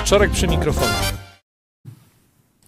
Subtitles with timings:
[0.00, 0.92] Wieczorek przy mikrofonie.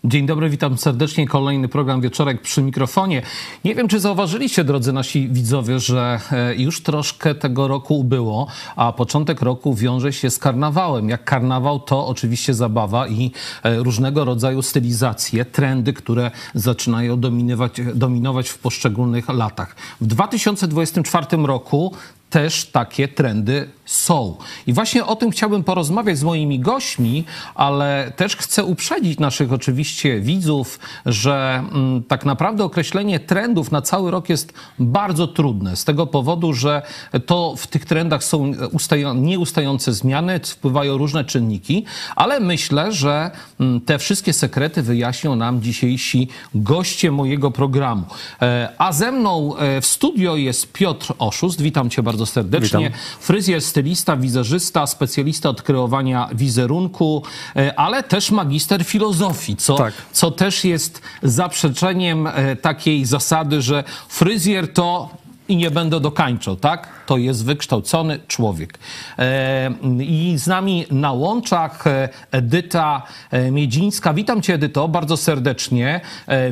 [0.05, 1.27] Dzień dobry, witam serdecznie.
[1.27, 3.23] Kolejny program Wieczorek przy mikrofonie.
[3.65, 8.93] Nie wiem, czy zauważyliście, drodzy nasi widzowie, że e, już troszkę tego roku ubyło, a
[8.93, 11.09] początek roku wiąże się z karnawałem.
[11.09, 18.49] Jak karnawał, to oczywiście zabawa i e, różnego rodzaju stylizacje, trendy, które zaczynają dominować, dominować
[18.49, 19.77] w poszczególnych latach.
[20.01, 21.93] W 2024 roku
[22.33, 24.37] też takie trendy są.
[24.67, 30.21] I właśnie o tym chciałbym porozmawiać z moimi gośćmi, ale też chcę uprzedzić naszych oczywiście
[30.21, 35.77] widzów, że mm, tak naprawdę określenie trendów na cały rok jest bardzo trudne.
[35.77, 36.83] Z tego powodu, że
[37.27, 41.85] to w tych trendach są ustają, nieustające zmiany, wpływają różne czynniki,
[42.17, 48.05] ale myślę, że mm, te wszystkie sekrety wyjaśnią nam dzisiejsi goście mojego programu.
[48.43, 51.61] E, a ze mną e, w studio jest Piotr Oszust.
[51.61, 52.79] Witam cię bardzo serdecznie.
[52.79, 53.01] Witam.
[53.21, 57.23] Fryzjer, stylista, wizerzysta, specjalista od kreowania wizerunku,
[57.57, 59.95] e, ale też magister filozofii, co, Tak.
[60.13, 65.09] co też jest zaprzeczeniem e, takiej zasady, że fryzjer to
[65.49, 66.89] i nie będę dokańczał, tak?
[67.07, 68.79] To jest wykształcony człowiek.
[69.19, 74.15] E, I z nami na łączach e, Edyta e, Miedzińska.
[74.15, 76.01] Witam cię, Edyto, bardzo serdecznie.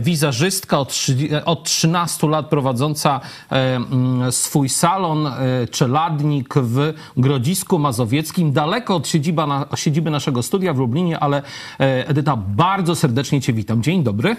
[0.01, 5.33] Wizerzystka od, trzy- od 13 lat prowadząca mm, swój salon
[5.71, 9.09] Czeladnik w Grodzisku Mazowieckim, daleko od
[9.47, 11.43] na, siedziby naszego studia w Lublinie, ale
[11.79, 13.83] Edyta, bardzo serdecznie cię witam.
[13.83, 14.37] Dzień dobry.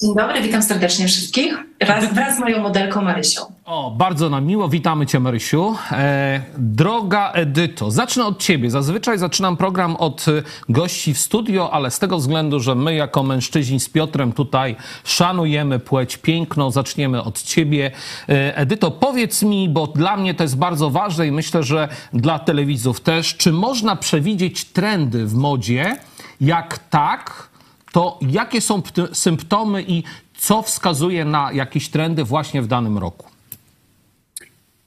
[0.00, 1.54] Dzień dobry, witam serdecznie wszystkich.
[1.80, 3.55] Raz, wraz z moją modelką Marysią.
[3.66, 4.68] O, bardzo nam miło.
[4.68, 5.74] Witamy Cię, Marysiu.
[5.92, 8.70] E, droga Edyto, zacznę od Ciebie.
[8.70, 13.22] Zazwyczaj zaczynam program od e, gości w studio, ale z tego względu, że my jako
[13.22, 17.90] mężczyźni z Piotrem tutaj szanujemy płeć piękną, zaczniemy od Ciebie.
[18.28, 22.38] E, Edyto, powiedz mi, bo dla mnie to jest bardzo ważne i myślę, że dla
[22.38, 25.96] telewizów też, czy można przewidzieć trendy w modzie?
[26.40, 27.48] Jak tak,
[27.92, 30.02] to jakie są pt- symptomy i
[30.38, 33.35] co wskazuje na jakieś trendy właśnie w danym roku?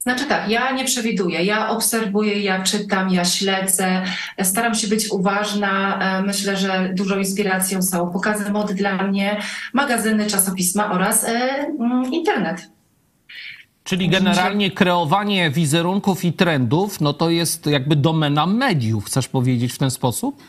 [0.10, 4.04] Znaczy tak, ja nie przewiduję, ja obserwuję, ja czytam, ja śledzę,
[4.44, 6.00] staram się być uważna.
[6.00, 9.42] E, Myślę, że dużą inspiracją są pokazy mody dla mnie,
[9.74, 12.70] magazyny, czasopisma oraz e, mm, internet.
[13.84, 19.78] Czyli generalnie kreowanie wizerunków i trendów, no to jest jakby domena mediów, chcesz powiedzieć w
[19.78, 20.42] ten sposób?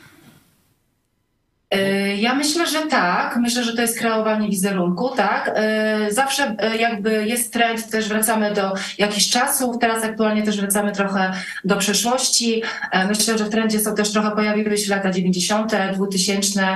[1.70, 3.36] E, Ja myślę, że tak.
[3.36, 5.50] Myślę, że to jest kreowanie wizerunku, tak.
[5.54, 9.78] E, Zawsze e, jakby jest trend, też wracamy do jakichś czasów.
[9.80, 11.32] Teraz aktualnie też wracamy trochę
[11.64, 12.62] do przeszłości.
[13.08, 16.66] Myślę, że w trendzie są też trochę pojawiły się lata 90., 2000.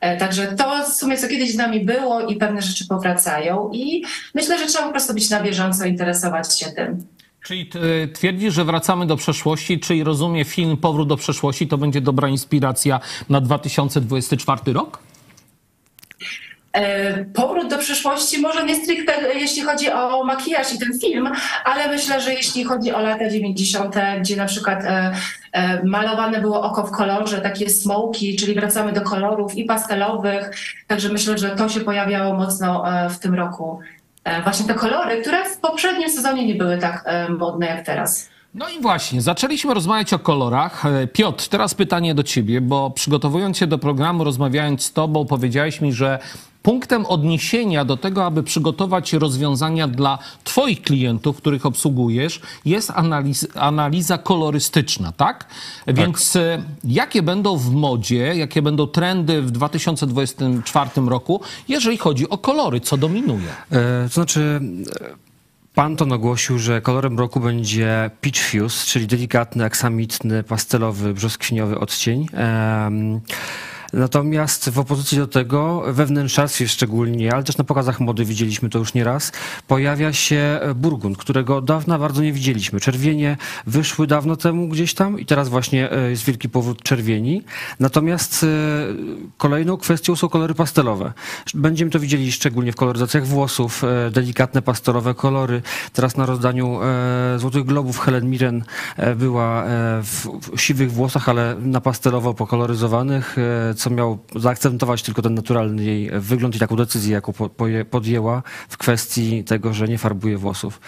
[0.00, 3.70] E, Także to w sumie co kiedyś z nami było i pewne rzeczy powracają.
[3.72, 7.06] I myślę, że trzeba po prostu być na bieżąco, interesować się tym.
[7.44, 12.00] Czyli ty twierdzisz, że wracamy do przeszłości, czyli rozumie film Powrót do przeszłości to będzie
[12.00, 14.98] dobra inspiracja na 2024 rok?
[16.72, 21.28] E, Powrót do przyszłości może nie stricte jeśli chodzi o makijaż i ten film,
[21.64, 25.12] ale myślę, że jeśli chodzi o lata 90., gdzie na przykład e,
[25.52, 30.50] e, malowane było oko w kolorze, takie smoki, czyli wracamy do kolorów i pastelowych,
[30.86, 33.80] także myślę, że to się pojawiało mocno e, w tym roku.
[34.24, 38.28] E, Właśnie te kolory, które w poprzednim sezonie nie były tak e, modne jak teraz.
[38.54, 40.86] No i właśnie, zaczęliśmy rozmawiać o kolorach.
[40.86, 45.80] E, Piotr, teraz pytanie do ciebie, bo przygotowując się do programu, rozmawiając z tobą, powiedziałeś
[45.80, 46.18] mi, że
[46.62, 54.18] punktem odniesienia do tego, aby przygotować rozwiązania dla twoich klientów, których obsługujesz, jest analiz, analiza
[54.18, 55.46] kolorystyczna, tak?
[55.86, 62.38] Więc e, jakie będą w modzie, jakie będą trendy w 2024 roku, jeżeli chodzi o
[62.38, 63.48] kolory, co dominuje?
[63.70, 64.60] E, To znaczy,
[65.00, 65.30] e,
[65.74, 72.26] Pantone ogłosił, że kolorem roku będzie Peach Fuse, czyli delikatny, aksamitny, pastelowy, brzoskwiniowy odcień.
[73.92, 78.78] Natomiast w opozycji do tego, we wnętrzarstwie szczególnie, ale też na pokazach mody widzieliśmy to
[78.78, 79.32] już nieraz,
[79.68, 82.80] pojawia się burgund, którego od dawna bardzo nie widzieliśmy.
[82.80, 87.42] Czerwienie wyszły dawno temu gdzieś tam i teraz właśnie e, jest wielki powrót czerwieni.
[87.80, 88.46] Natomiast e,
[89.36, 91.12] kolejną kwestią są kolory pastelowe.
[91.54, 95.62] Będziemy to widzieli szczególnie w koloryzacjach włosów, e, delikatne pastelowe kolory.
[95.92, 96.80] Teraz na rozdaniu
[97.36, 98.64] Złotych Globów Helen Mirren
[99.16, 99.64] była
[100.02, 103.36] w, siwych włosach, ale na pastelowo pokoloryzowanych,
[103.80, 107.32] co miał zaakcentować tylko ten naturalny jej wygląd i taką decyzję, jaką
[107.90, 110.80] podjęła w kwestii tego, że nie farbuje włosów.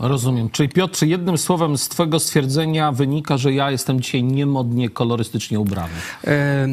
[0.00, 0.50] Rozumiem.
[0.50, 5.92] Czyli Piotr, jednym słowem z twojego stwierdzenia wynika, że ja jestem dzisiaj niemodnie kolorystycznie ubrany.
[6.26, 6.68] E,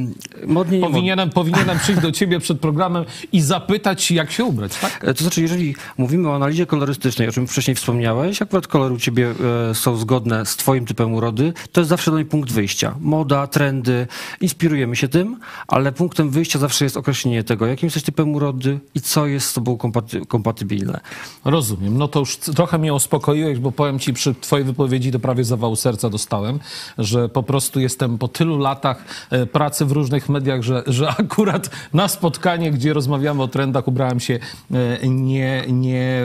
[0.48, 5.04] modnie, nie Powinienem, powinienem przyjść do ciebie przed programem i zapytać, jak się ubrać, tak?
[5.04, 8.98] E, To znaczy, jeżeli mówimy o analizie kolorystycznej, o czym wcześniej wspomniałeś, akurat kolory u
[8.98, 9.34] ciebie
[9.72, 12.96] e, są zgodne z twoim typem urody, to jest zawsze dla mnie punkt wyjścia.
[13.00, 14.08] Moda, trendy,
[14.42, 19.02] inspirujemy się tym, ale punktem wyjścia zawsze jest określenie tego, jakim jesteś typem urody i
[19.02, 21.00] co jest z tobą kompaty kompatybilne.
[21.46, 21.98] Rozumiem.
[21.98, 25.76] No to już trochę mnie uspokoiłeś, bo powiem ci, przy twojej wypowiedzi to prawie zawału
[25.76, 26.60] serca dostałem,
[26.98, 31.70] że po prostu jestem po tylu latach e, pracy w różnych mediach, że, że akurat
[31.94, 34.40] na spotkanie, gdzie rozmawiamy o trendach, ubrałem się
[34.72, 36.24] e, nie, nie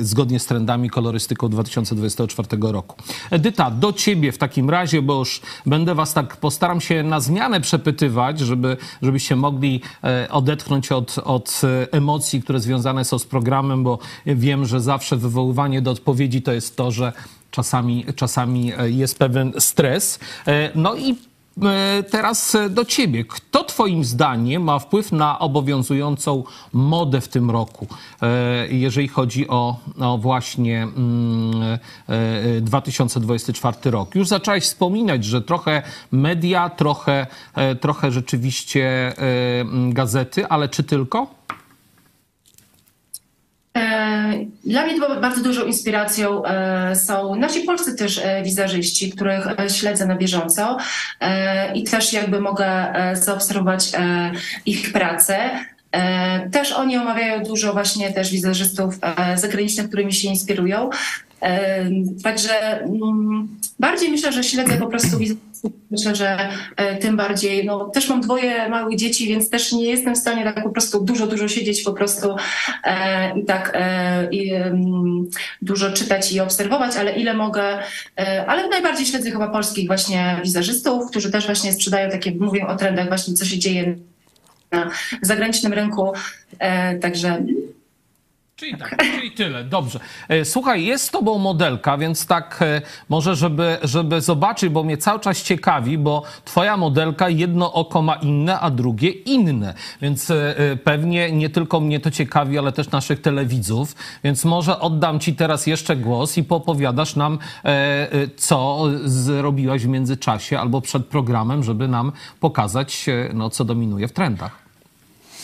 [0.00, 2.96] e, zgodnie z trendami kolorystyką 2024 roku.
[3.30, 7.60] Edyta, do ciebie w takim razie, bo już będę was tak, postaram się na zmianę
[7.60, 9.80] przepytywać, żeby, żebyście mogli
[10.30, 11.60] odetchnąć od, od
[11.90, 16.76] emocji, które związane są z programem, bo wiem, że zawsze wywoływanie do odpowiedzi to jest
[16.76, 17.12] to, że
[17.52, 20.18] czasami, czasami e, jest pewien stres.
[20.46, 21.16] E, No i
[21.62, 23.24] e, teraz do ciebie.
[23.24, 27.86] Kto twoim zdaniem ma wpływ na obowiązującą modę w tym roku,
[28.68, 31.78] jeżeli chodzi o, o właśnie mm, e,
[32.56, 34.14] e, 2024 rok?
[34.14, 35.82] Już zacząłeś wspominać, że trochę
[36.12, 37.26] media, trochę,
[37.80, 41.42] trochę rzeczywiście mm, gazety, ale czy tylko?
[43.78, 50.06] E, Dla mnie bardzo dużą inspiracją e, są nasi polscy też e, wizerzyści, których śledzę
[50.06, 50.76] na bieżąco
[51.74, 53.92] i też jakby mogę zaobserwować
[54.66, 55.50] ich pracę.
[56.52, 58.94] Też oni omawiają dużo właśnie też wizerzystów
[59.36, 60.90] zagranicznych, którymi się inspirują.
[62.22, 63.48] Także mm,
[63.78, 65.51] bardziej myślę, że śledzę po prostu wizerzystów.
[65.90, 66.38] Myślę, że
[66.76, 70.44] e, tym bardziej, no też mam dwoje małych dzieci, więc też nie jestem w stanie
[70.44, 72.36] tak po prostu dużo, dużo siedzieć po prostu
[72.84, 74.52] e, i tak e, i,
[75.62, 77.78] dużo czytać i obserwować, ale ile mogę,
[78.18, 82.76] e, ale najbardziej śledzę chyba polskich właśnie wizerzystów, którzy też właśnie sprzedają takie, mówią o
[82.76, 83.96] trendach właśnie, co się dzieje
[84.72, 84.90] na
[85.22, 86.12] zagranicznym rynku,
[86.58, 87.44] e, także
[88.62, 90.00] Czyli tak, czyli tyle, dobrze.
[90.28, 94.96] E, Słuchaj, jest z tobą modelka, więc tak e, może, żeby, żeby zobaczyć, bo mnie
[94.96, 99.74] cały czas ciekawi, bo twoja modelka jedno oko ma inne, a drugie inne.
[100.02, 100.54] Więc e,
[100.84, 103.96] pewnie nie tylko mnie to ciekawi, ale też naszych telewidzów.
[104.24, 107.38] Więc może oddam ci teraz jeszcze głos i popowiadasz nam,
[108.36, 114.61] co zrobiłaś w międzyczasie albo przed programem, żeby nam pokazać, no, co dominuje w trendach.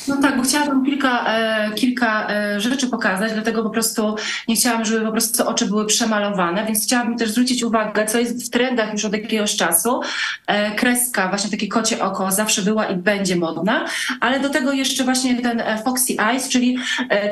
[0.08, 4.16] No tak, bo chciałabym kilka, e, kilka e, rzeczy pokazać, dlatego po prostu
[4.48, 8.46] nie chciałam, żeby po prostu oczy były przemalowane, więc chciałabym też zwrócić uwagę, co jest
[8.46, 10.00] w trendach już od jakiegoś czasu.
[10.46, 13.84] E, kreska, właśnie takie kocie oko zawsze była i będzie modna,
[14.20, 16.78] ale do tego jeszcze właśnie ten Foxy Eyes, czyli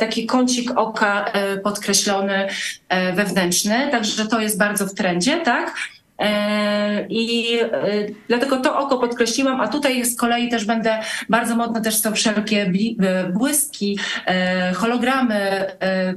[0.00, 1.24] taki kącik oka
[1.64, 2.48] podkreślony
[3.14, 5.74] wewnętrzny, także to jest bardzo w trendzie, tak?
[6.18, 7.68] E, I e,
[8.28, 10.98] dlatego to oko podkreśliłam, a tutaj z kolei też będę,
[11.28, 13.98] bardzo modne też są wszelkie e, błyski,
[14.74, 15.66] hologramy,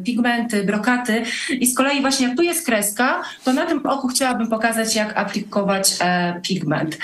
[0.05, 1.23] pigmenty, brokaty.
[1.59, 5.17] I z kolei właśnie jak tu jest kreska, to na tym oku chciałabym pokazać, jak
[5.17, 5.97] aplikować
[6.43, 6.97] pigment.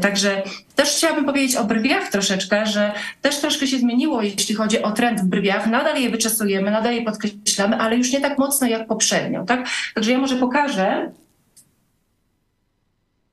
[0.00, 0.42] Także
[0.76, 2.92] też chciałabym powiedzieć o brwiach troszeczkę, że
[3.22, 5.66] też troszkę się zmieniło, jeśli chodzi o trend w brwiach.
[5.66, 9.44] Nadal je wyczesujemy, nadal je podkreślamy, ale już nie tak mocno jak poprzednio.
[9.44, 9.68] Tak?
[9.94, 11.10] Także ja może pokażę,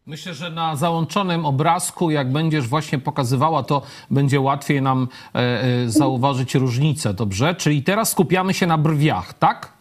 [0.08, 5.90] Myślę, że na załączonym obrazku, jak będziesz właśnie pokazywała, to będzie łatwiej nam e, e,
[5.90, 7.56] zauważyć różnicę, dobrze?
[7.56, 9.74] Czyli teraz skupiamy się na brwiach, tak?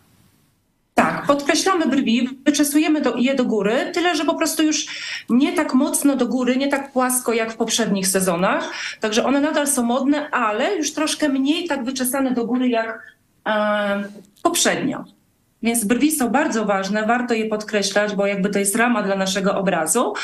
[0.95, 4.87] Tak, podkreślamy brwi, wyczesujemy do, je do góry, tyle że po prostu już
[5.31, 8.71] nie tak mocno do góry, nie tak płasko jak w poprzednich sezonach.
[9.01, 13.17] Także one nadal są modne, ale już troszkę mniej tak wyczesane do góry jak
[13.47, 14.05] e,
[14.43, 15.05] poprzednio.
[15.63, 19.59] Więc brwi są bardzo ważne, warto je podkreślać, bo jakby to jest rama dla naszego
[19.59, 20.15] obrazu.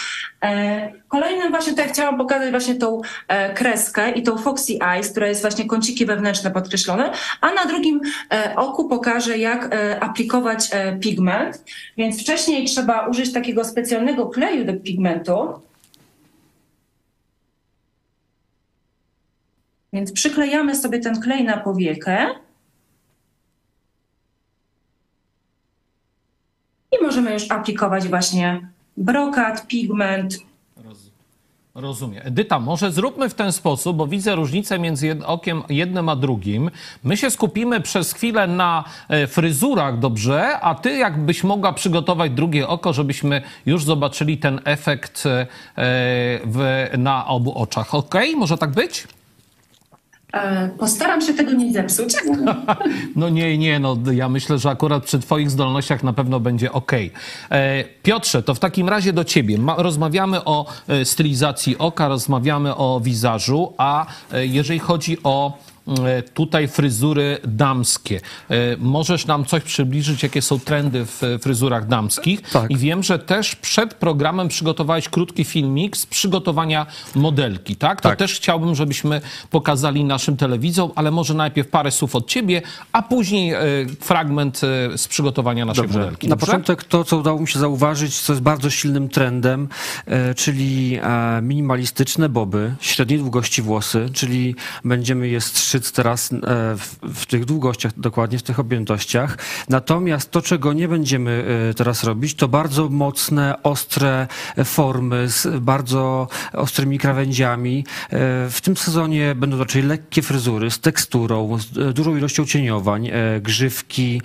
[0.44, 5.28] E, kolejnym właśnie tutaj chciałam pokazać właśnie tą e, kreskę i tą Foxy Eyes, która
[5.28, 8.00] jest właśnie kąciki wewnętrzne podkreślone, a na drugim
[8.32, 10.70] e, oku pokażę jak aplikować
[11.00, 11.64] pigment.
[11.96, 15.48] Więc wcześniej trzeba użyć takiego specjalnego kleju do pigmentu.
[19.92, 22.26] Więc przyklejamy sobie ten klej na powiekę.
[26.92, 30.38] I możemy już aplikować właśnie brokat, pigment.
[31.74, 32.22] Rozumiem.
[32.24, 36.70] Edyta, może zróbmy w ten sposób, bo widzę różnicę między jed okiem jednym a drugim.
[37.04, 40.60] My się skupimy przez chwilę na e, fryzurach, dobrze?
[40.60, 45.46] A ty jakbyś mogła przygotować drugie oko, żebyśmy już zobaczyli ten efekt e,
[46.44, 47.94] w, na obu oczach.
[47.94, 48.14] Ok?
[48.36, 49.06] Może tak być?
[50.32, 52.14] E, Postaram się tego nie zepsuć.
[53.16, 56.92] No nie, nie, no ja myślę, że akurat przy twoich zdolnościach na pewno będzie ok.
[57.50, 59.58] E, Piotrze, to w takim razie do ciebie.
[59.58, 65.58] Ma, rozmawiamy o e, stylizacji oka, rozmawiamy o wizażu, a jeżeli chodzi o
[66.34, 68.20] tutaj fryzury damskie.
[68.50, 72.40] E, Możesz nam coś przybliżyć, jakie są trendy w e, fryzurach damskich?
[72.50, 72.70] Tak.
[72.70, 78.00] I wiem, że też przed programem przygotowałeś krótki filmik z przygotowania modelki, tak?
[78.00, 78.18] To Tak.
[78.18, 79.20] też chciałbym, żebyśmy
[79.50, 82.62] pokazali naszym telewidzom, ale może najpierw parę słów od ciebie,
[82.92, 83.60] a później e,
[84.00, 86.28] fragment e, z przygotowania naszej modelki.
[86.28, 86.46] Na dobrze?
[86.46, 89.68] początek to, co udało mi się zauważyć, co jest bardzo silnym trendem,
[90.06, 95.40] e, czyli e, minimalistyczne boby, średniej długości włosy, czyli będziemy je
[95.72, 96.36] strzyc teraz e,
[96.76, 99.38] w, w tych długościach, dokładnie w tych objętościach.
[99.68, 104.26] Natomiast to, czego nie będziemy e, teraz robić, to bardzo mocne, ostre
[104.64, 107.84] formy z bardzo ostrymi krawędziami.
[108.10, 108.16] E,
[108.50, 113.10] W tym sezonie będą raczej lekkie fryzury z teksturą, z dużą ilością cieniowań,
[113.40, 114.22] grzywki.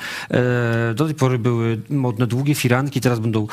[0.95, 3.47] Do tej pory były modne długie firanki, teraz będą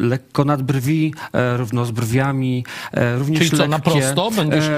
[0.00, 1.14] lekko nad brwi,
[1.56, 2.64] równo z brwiami,
[3.18, 3.90] również Czyli co, na lekkie.
[3.90, 4.68] prosto będziesz-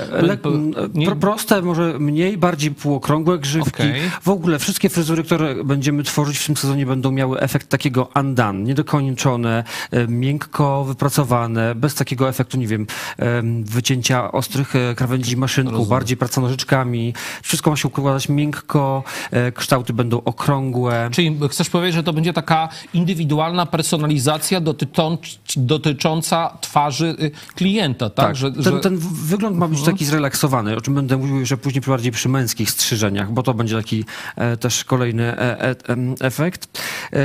[1.07, 3.83] pro, proste, może mniej, bardziej półokrągłe grzywki.
[3.83, 4.01] Okej.
[4.23, 8.61] W ogóle wszystkie fryzury, które będziemy tworzyć w tym sezonie będą miały efekt takiego undone,
[8.61, 12.87] niedokończone, e, miękko wypracowane, bez takiego efektu, nie wiem,
[13.19, 15.91] em, wycięcia ostrych e, krawędzi maszynką, Rozumiem.
[15.91, 17.15] bardziej praca nożyczkami.
[17.43, 21.09] Wszystko ma się układać miękko, e, kształty będą okrągłe.
[21.13, 25.21] Czyli chcesz powiedzieć, że to będzie taka indywidualna personalizacja dotycząc,
[25.57, 28.27] dotycząca twarzy y, klienta, tak?
[28.27, 28.71] Tak, Że, ten, że...
[28.71, 28.83] Mhm.
[28.83, 32.71] ten wygląd ma być taki zrelaksowany, o czym będę mówił jeszcze później bardziej przy męskich
[32.71, 34.05] strzyżeniach, bo to będzie taki
[34.37, 35.77] e, też kolejny e, e,
[36.21, 36.81] efekt.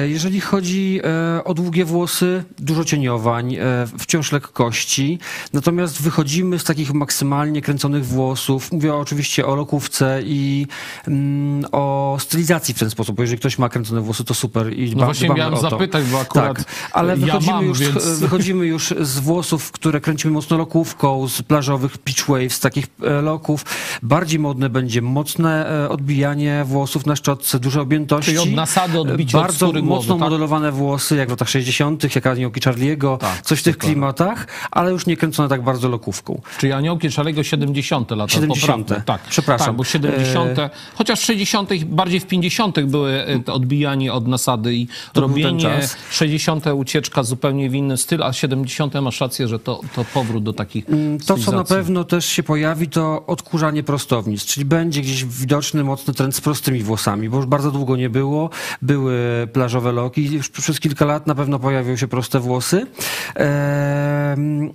[0.06, 1.02] Jeżeli chodzi
[1.46, 3.58] o długie włosy, dużo cieniowań,
[4.00, 5.20] wciąż lekkości,
[5.54, 8.72] natomiast wychodzimy z takich maksymalnie kręconych włosów.
[8.72, 10.68] Mówię oczywiście o lokówce i
[11.08, 14.90] mm, o stylizacji w ten sposób, bo jeżeli ktoś ma kręcone włosy, to super i
[14.90, 15.70] dba, No właśnie dbamy miałem o to.
[15.70, 20.02] zapytać, bo akurat tak, ale ja wychodzimy, mam, już, więc- wychodzimy już z włosów, które
[20.02, 22.88] kręcimy mocno lokówką, z plażowych pitch waves, takich
[23.22, 23.66] loków.
[24.04, 28.26] Bardziej modne będzie mocne e, odbijanie włosów na szczotce, duże objętości.
[28.32, 30.20] Czyli od nasady odbicie od Bardzo głowy, mocno tak?
[30.24, 34.92] modelowane włosy, jak w latach 60., jak aniołki Charlie'ego, Tak, coś w tych klimatach, ale
[34.92, 36.42] już nie kręcone tak bardzo lokówką.
[36.58, 38.34] Czyli aniołki Szalego 70 lata.
[38.34, 38.78] 70.
[38.88, 39.68] poprawne, Tak, Przepraszam.
[39.68, 43.12] Tak, bo 70, E, chociaż 60, bardziej w 50 były
[43.48, 45.62] e, odbijanie od nasady i To robienie.
[45.62, 45.98] czas.
[46.12, 50.54] 60 ucieczka zupełnie w inny styl, a 70 masz rację, że to, to powrót do
[50.54, 51.76] takich Mm, To, co na stylizacji.
[51.76, 56.84] pewno też się pojawi, to odkurzanie prostownic, czyli będzie gdzieś widoczny mocny trend z prostymi
[56.84, 58.50] włosami, bo już bardzo długo nie było.
[58.82, 62.88] Były plażowe loki, przez kilka lat na pewno pojawią się proste włosy.
[63.36, 64.70] Ehm,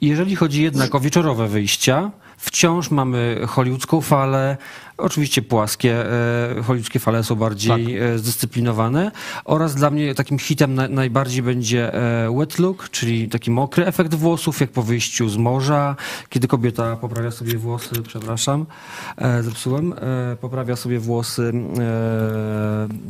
[0.00, 4.56] Jeżeli chodzi jednak o wieczorowe wyjścia, wciąż mamy hollywoodzką falę,
[5.00, 6.12] oczywiście płaskie,
[6.58, 9.10] e, hollywoodzkie fale są bardziej e, zdyscyplinowane
[9.44, 14.14] oraz dla mnie takim hitem na, najbardziej będzie e, wet look, czyli taki mokry efekt
[14.14, 15.96] włosów, jak po wyjściu z morza,
[16.28, 18.66] kiedy kobieta poprawia sobie włosy, przepraszam,
[19.40, 19.94] zepsułem,
[20.40, 21.50] poprawia sobie włosy e,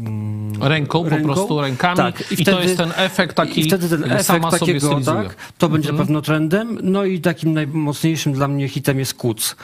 [0.07, 1.97] mm, Ręką, po prostu rękami.
[1.97, 5.17] Tak, I to jest ten efekt taki, i wtedy ten sama efekt sobie takiego, stylizuje.
[5.17, 6.79] tak, to będzie na pewno trendem.
[6.83, 9.57] No i takim najmocniejszym dla mnie hitem jest kuc.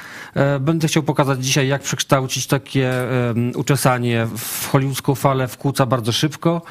[0.60, 2.15] Będę chciał pokazać dzisiaj, jak przekształcić
[2.46, 2.90] takie
[3.30, 6.62] em, uczesanie w hollywoodzką falę w kuca bardzo szybko.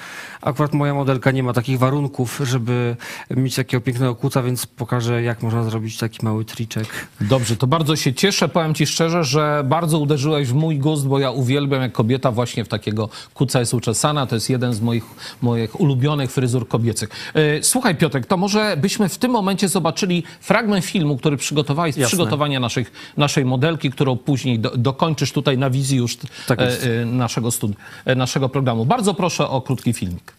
[0.46, 2.96] Akurat moja modelka nie ma takich warunków, żeby
[3.30, 7.08] mieć takiego pięknego kuca, więc pokażę, jak można zrobić taki mały triczek.
[7.22, 8.50] Dobrze, to bardzo się cieszę.
[8.50, 12.66] Powiem ci szczerze, że bardzo uderzyłeś w mój gust, bo ja uwielbiam, jak kobieta właśnie
[12.66, 14.28] w takiego kuca jest uczesana.
[14.28, 15.04] To jest jeden z moich,
[15.42, 17.10] moich ulubionych fryzur kobiecych.
[17.34, 22.08] E, Słuchaj, Piotrek, to może byśmy w tym momencie zobaczyli fragment filmu, który przygotowałeś z
[22.08, 27.06] przygotowania naszych, naszej modelki, którą później do, dokończysz tutaj na wizji już Tak e, e,
[27.06, 27.76] naszego, studi-
[28.16, 28.86] naszego programu.
[28.86, 30.36] Bardzo proszę o krótki filmik.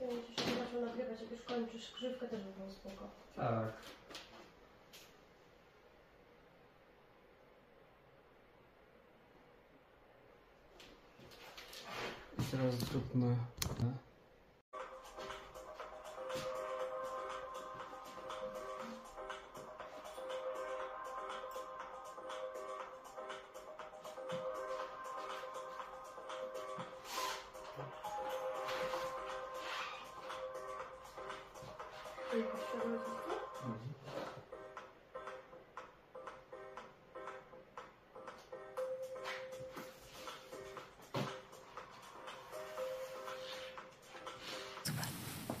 [0.00, 1.18] Ja muszę się zaczął nagrywać
[1.78, 3.10] już kończysz, grzywkę też by było spoko.
[3.36, 3.72] Tak.
[12.50, 13.36] Teraz zróbmy.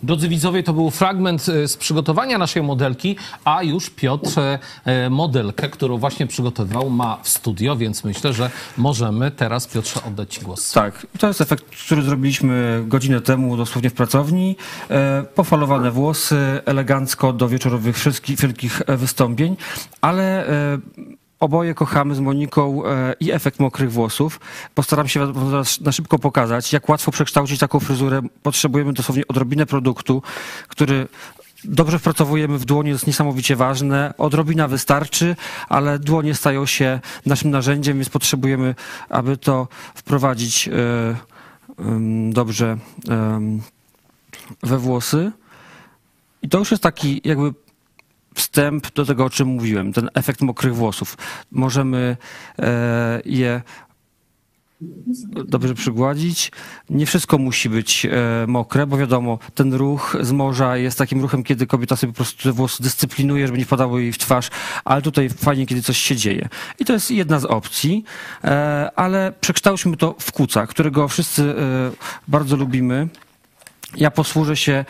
[0.08, 4.40] Drodzy widzowie, to był fragment e, z przygotowania naszej modelki, a już Piotr
[4.84, 10.34] e, modelkę, którą właśnie przygotował, ma w studio, więc myślę, że możemy teraz Piotrze oddać
[10.34, 10.72] Ci głos.
[10.72, 14.56] Tak, to jest efekt, który zrobiliśmy godzinę temu dosłownie w pracowni.
[14.90, 19.56] E, pofalowane włosy, elegancko do wieczorowych wszystkich wielkich e, wystąpień,
[20.00, 20.46] ale
[21.40, 24.40] oboje kochamy z Moniką e, i efekt mokrych włosów.
[24.74, 25.32] Postaram się
[25.80, 28.22] na szybko pokazać, jak łatwo przekształcić taką fryzurę.
[28.42, 30.22] Potrzebujemy dosłownie odrobinę produktu,
[30.68, 31.08] który
[31.64, 34.14] Dobrze wpracowujemy w dłonie, jest niesamowicie ważne.
[34.18, 35.36] Odrobina wystarczy,
[35.68, 38.74] ale dłonie stają się naszym narzędziem, więc potrzebujemy,
[39.08, 40.72] aby to wprowadzić e,
[42.30, 42.78] dobrze
[44.62, 45.32] we włosy.
[46.42, 47.54] I to już jest taki jakby
[48.38, 51.16] wstęp do tego, o czym mówiłem, ten efekt mokrych włosów.
[51.50, 52.16] Możemy
[52.58, 53.62] e, je
[55.44, 56.52] dobrze przygładzić.
[56.90, 58.10] Nie wszystko musi być e,
[58.46, 62.42] mokre, bo wiadomo, ten ruch z morza jest takim ruchem, kiedy kobieta sobie po prostu
[62.42, 64.50] te włosy dyscyplinuje, żeby nie wpadały jej w twarz,
[64.84, 66.48] ale tutaj fajnie, kiedy coś się dzieje.
[66.78, 68.04] I to jest jedna z opcji,
[68.44, 71.54] e, ale przekształćmy to w kuca, którego wszyscy
[72.28, 73.08] bardzo lubimy.
[73.96, 74.84] Ja posłużę się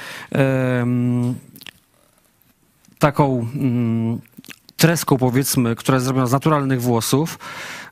[2.99, 4.21] taką mm,
[4.77, 7.39] treską, powiedzmy, która jest zrobiona z naturalnych włosów.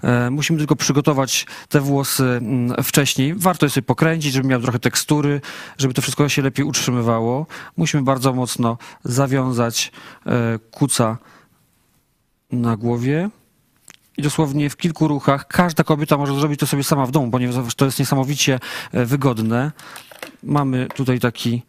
[0.02, 3.34] E, Musimy tylko przygotować te włosy mm, wcześniej.
[3.34, 5.40] Warto je sobie pokręcić, żeby miał trochę tekstury,
[5.78, 7.46] żeby to wszystko się lepiej utrzymywało.
[7.76, 9.92] Musimy bardzo mocno zawiązać
[10.26, 11.18] e, kuca
[12.52, 13.30] na głowie.
[14.16, 17.74] I dosłownie w kilku ruchach każda kobieta może zrobić to sobie sama w domu, ponieważ
[17.74, 18.60] to jest niesamowicie
[18.92, 19.72] e, wygodne.
[20.42, 21.62] Mamy tutaj taki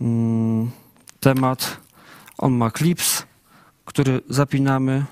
[0.00, 0.70] mm,
[1.20, 1.83] temat.
[2.38, 3.26] On ma klips,
[3.84, 5.04] który zapinamy.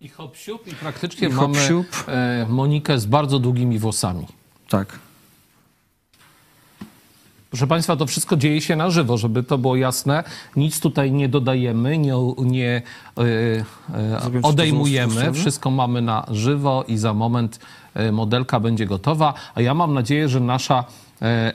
[0.00, 1.58] I hop i praktycznie I mamy
[2.06, 4.26] e, Monikę z bardzo długimi włosami.
[4.68, 5.07] Tak.
[7.50, 10.24] Proszę Państwa, to wszystko dzieje się na żywo, żeby to było jasne.
[10.56, 12.82] Nic tutaj nie dodajemy, nie, nie
[14.42, 15.32] to odejmujemy.
[15.32, 17.60] Wszystko mamy na żywo i za moment
[17.94, 19.34] e, modelka będzie gotowa.
[19.54, 20.84] A ja mam nadzieję, że nasza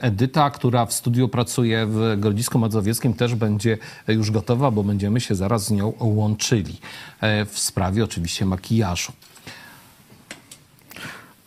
[0.00, 3.78] Edyta, która w studiu pracuje w Grodzisku Mazowieckim, też będzie
[4.08, 6.78] już gotowa, bo będziemy się zaraz z nią łączyli
[7.46, 9.12] w sprawie oczywiście makijażu.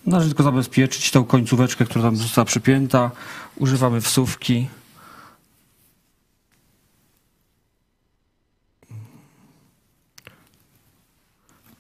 [0.07, 3.11] Należy tylko zabezpieczyć tą końcóweczkę, która tam została przypięta.
[3.55, 4.67] Używamy wsówki.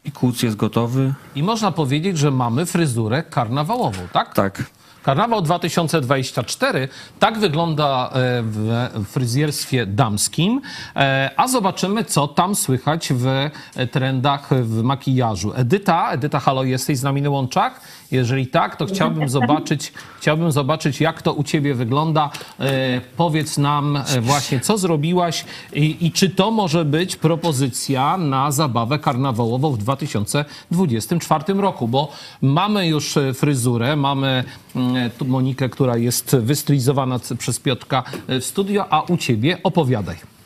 [0.05, 1.13] I kuc jest gotowy.
[1.35, 4.33] I można powiedzieć, że mamy fryzurę karnawałową, tak?
[4.33, 4.63] Tak.
[5.07, 6.87] Karnawał 2024
[7.19, 8.11] tak wygląda e,
[8.43, 10.61] w fryzjerstwie damskim,
[10.95, 13.49] e, a zobaczymy, co tam słychać w
[13.91, 15.53] trendach w makijażu.
[15.55, 17.81] Edyta, Edyta Halo, jesteś z nami na łączach?
[18.11, 22.29] Jeżeli tak, to chciałbym zobaczyć, chciałbym zobaczyć, jak to u ciebie wygląda.
[22.59, 28.51] E, Powiedz nam e, właśnie, co zrobiłaś i, i czy to może być propozycja na
[28.51, 34.43] zabawę karnawałową w 2024 roku, bo mamy już e, fryzurę, mamy
[34.75, 40.36] mm, tu Monikę, która jest wystylizowana przez Piotrka w studio, a u ciebie opowiadaj.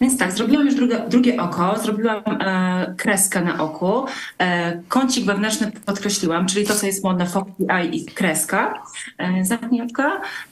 [0.00, 4.06] Więc tak, zrobiłam już drugie, drugie oko, zrobiłam e, kreskę na oku,
[4.38, 8.82] e, kącik wewnętrzny podkreśliłam, czyli to, co jest modne, foki eye i kreska,
[9.18, 9.44] e.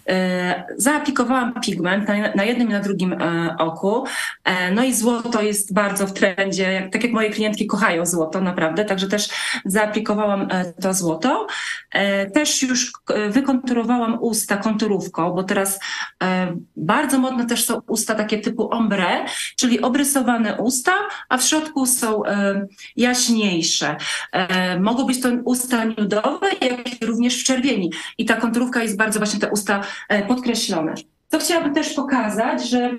[0.09, 4.05] E, zaaplikowałam pigment na, na jednym i na drugim e, oku.
[4.45, 8.41] E, no i złoto jest bardzo w trendzie, jak, tak jak moje klientki kochają złoto,
[8.41, 9.29] naprawdę, także też
[9.65, 11.47] zaaplikowałam e, to złoto.
[11.93, 12.93] E, też już
[13.31, 15.81] wykonturowałam usta konturówką, bo teraz
[16.77, 19.25] bardzo modne też są usta takie typu ombre,
[19.57, 20.93] czyli obrysowane usta,
[21.29, 23.97] a w środku są e, jaśniejsze.
[24.33, 27.93] E, mogą być to usta nudowe, jak również w czerwieni.
[28.19, 30.95] I ta konturówka jest bardzo właśnie te usta e, podkreślone.
[31.29, 32.99] Co chciałabym też pokazać, że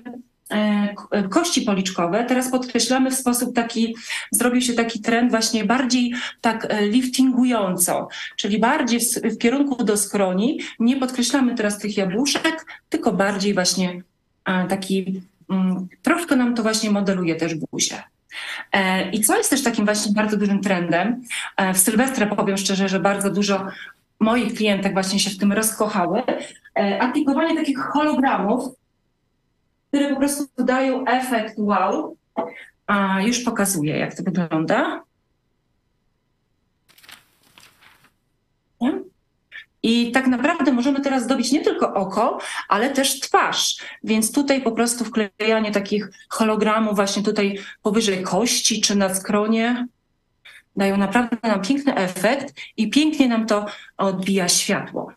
[1.30, 2.24] kości policzkowe.
[2.24, 3.96] Teraz podkreślamy w sposób taki,
[4.30, 10.60] zrobił się taki trend właśnie bardziej tak liftingująco, czyli bardziej w, kierunku do skroni.
[10.78, 14.02] Nie podkreślamy teraz tych jabłuszek, tylko bardziej właśnie
[14.68, 15.22] taki,
[16.02, 18.02] troszkę nam to właśnie modeluje też buzię.
[18.72, 21.22] E, I co jest też takim właśnie bardzo dużym trendem,
[21.56, 23.66] e, w Sylwestrę powiem szczerze, że bardzo dużo
[24.20, 26.22] moich klientek właśnie się w tym rozkochały,
[26.78, 28.74] e, aplikowanie takich hologramów,
[29.88, 32.16] które po prostu dają efekt wow.
[32.86, 35.02] A już pokazuję, jak to wygląda.
[38.80, 39.07] Nie?
[39.82, 42.38] I tak naprawdę możemy teraz zdobić nie tylko oko,
[42.68, 43.76] ale też twarz.
[44.04, 49.86] Więc tutaj po prostu wklejanie takich hologramów właśnie tutaj powyżej kości czy na skronie
[50.76, 55.12] dają naprawdę nam piękny efekt i pięknie nam to odbija światło.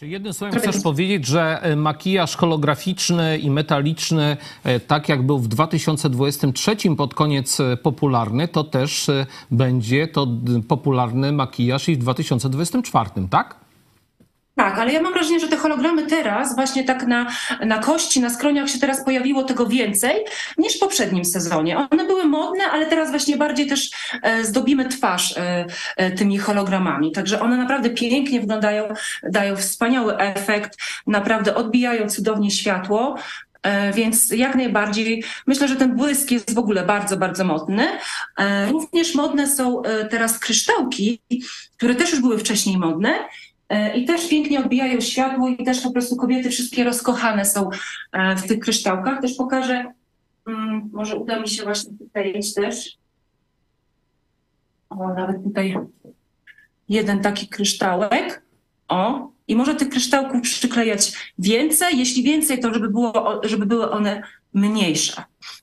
[0.00, 5.38] Czy jednym słowem chcesz powiedzieć, że e, makijaż holograficzny i metaliczny, e, tak jak był
[5.38, 9.10] w 2023 pod koniec e, popularny, to też
[9.50, 10.26] będzie to
[10.68, 13.59] popularny makijaż i w 2024, tak?
[14.54, 17.26] Tak, ale ja mam wrażenie, że te hologramy teraz, właśnie tak na,
[17.66, 20.24] na kości, na skroniach się teraz pojawiło tego więcej
[20.58, 21.78] niż w poprzednim sezonie.
[21.90, 23.90] One były modne, ale teraz właśnie bardziej też
[24.22, 27.12] e, zdobimy twarz e, e, tymi hologramami.
[27.12, 33.14] Także one naprawdę pięknie wyglądają, dają wspaniały efekt, naprawdę odbijają cudownie światło.
[33.94, 37.88] Więc jak najbardziej myślę, że ten błysk jest w ogóle bardzo, bardzo modny.
[38.70, 41.22] Również modne są teraz kryształki,
[41.76, 43.14] które też już były wcześniej modne.
[43.70, 47.70] E, I też pięknie odbijają światło i też po prostu kobiety wszystkie rozkochane są
[48.12, 49.20] e, w tych kryształkach.
[49.20, 49.92] Też pokażę,
[50.46, 52.98] mm, może uda mi się właśnie tutaj też.
[54.90, 55.76] O, nawet tutaj
[56.88, 58.42] jeden taki kryształek.
[58.88, 61.98] O, i może tych kryształków przyklejać więcej.
[61.98, 64.22] Jeśli więcej, to żeby, było, żeby były one
[64.54, 65.22] mniejsze.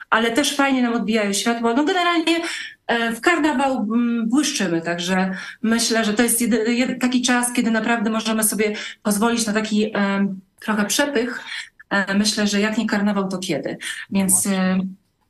[0.10, 1.74] Ale też fajnie nam odbijają światło.
[1.74, 2.40] No generalnie
[2.88, 8.10] e, w karnawał mm, błyszczymy, także myślę, że to jest jedy, taki czas, kiedy naprawdę
[8.10, 9.94] możemy sobie pozwolić na taki
[10.60, 11.44] trochę przepych.
[11.90, 13.78] E, myślę, że jak nie karnawał, to kiedy.
[14.10, 14.48] Więc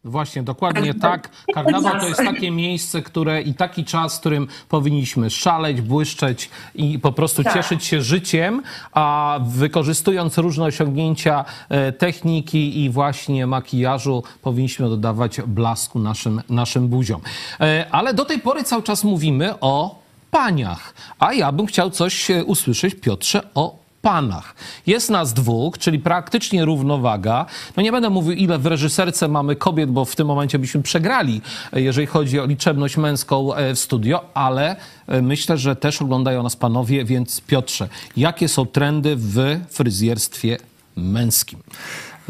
[0.03, 1.29] Właśnie, dokładnie tak.
[1.53, 6.99] Karnawał to jest takie miejsce, które i taki czas, w którym powinniśmy szaleć, błyszczeć i
[6.99, 7.53] po prostu Tak.
[7.53, 15.99] cieszyć się życiem, a wykorzystując różne osiągnięcia e, techniki i właśnie makijażu, powinniśmy dodawać blasku
[15.99, 17.21] naszym, naszym buziom.
[17.59, 19.99] E, Ale do tej pory cały czas mówimy o
[20.31, 24.55] paniach, a ja bym chciał coś e, usłyszeć, Piotrze, o panach.
[24.87, 27.45] Jest nas dwóch, czyli praktycznie równowaga.
[27.77, 31.41] No nie będę mówił, ile w reżyserce mamy kobiet, bo w tym momencie byśmy przegrali,
[31.73, 34.75] e, jeżeli chodzi o liczebność męską e, w studio, ale
[35.07, 40.57] e, myślę, że też oglądają nas panowie, więc Piotrze, jakie są trendy w fryzjerstwie
[40.95, 41.59] męskim?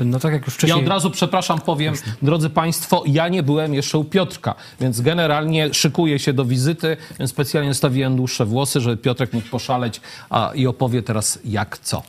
[0.05, 0.79] No tak jak już wcześniej...
[0.79, 5.73] Ja od razu, przepraszam, powiem, drodzy Państwo, ja nie byłem jeszcze u Piotrka, więc generalnie
[5.73, 10.67] szykuję się do wizyty, więc specjalnie stawiłem dłuższe włosy, żeby Piotrek mógł poszaleć a, i
[10.67, 12.03] opowie teraz jak co.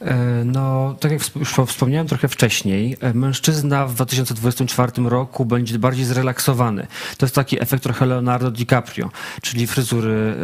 [0.00, 6.04] E, No, tak jak już wspomniałem trochę wcześniej, e, mężczyzna w 2024 roku będzie bardziej
[6.04, 6.86] zrelaksowany.
[7.18, 9.10] To jest taki efekt trochę Leonardo DiCaprio,
[9.42, 10.34] czyli fryzury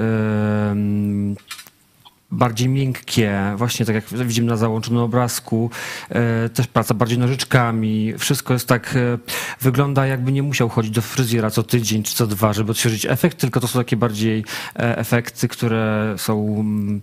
[2.33, 5.71] bardziej miękkie, właśnie tak jak widzimy na załączonym obrazku,
[6.09, 9.19] e, też praca bardziej nożyczkami, wszystko jest tak, e,
[9.61, 13.39] wygląda jakby nie musiał chodzić do fryzjera co tydzień czy co dwa, żeby odświeżyć efekt,
[13.39, 14.45] tylko to są takie bardziej
[14.77, 17.01] e, efekty, które są mm,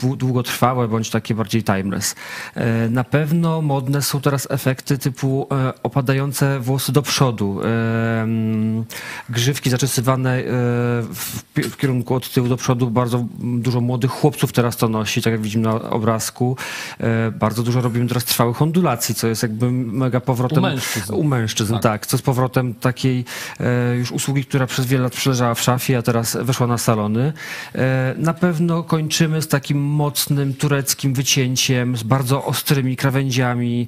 [0.00, 2.14] dłu- długotrwałe bądź takie bardziej timeless.
[2.90, 5.48] Na pewno modne są teraz efekty typu
[5.82, 8.84] opadające włosy do przodu, mm,
[9.28, 10.42] grzywki zaczesywane
[11.14, 12.90] w, kierunku od tyłu do przodu.
[12.90, 16.56] Bardzo dużo młodych chłopców teraz to nosi, tak jak widzimy na obrazku.
[17.00, 21.14] E, Bardzo dużo robimy teraz trwałych ondulacji, co jest jakby mega powrotem U mężczyzn.
[21.14, 21.82] u mężczyzn, Tak.
[21.82, 22.06] tak.
[22.06, 23.24] Co z powrotem takiej
[23.60, 27.32] e, już usługi, która przez wiele lat przeleżała w szafie, a teraz weszła na salony.
[27.74, 33.86] E, na pewno kończymy z takim mocnym tureckim wycięciem, z bardzo ostrymi krawędziami,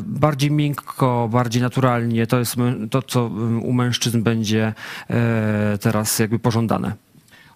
[0.00, 2.26] bardziej miękko, bardziej naturalnie.
[2.26, 2.56] To jest
[2.90, 3.26] to, co
[3.62, 4.74] u mężczyzn będzie
[5.80, 7.04] teraz jakby pożądane.